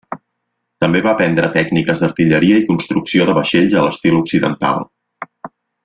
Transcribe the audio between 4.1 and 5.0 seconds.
occidental.